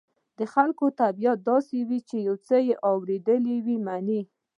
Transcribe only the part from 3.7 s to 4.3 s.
مني.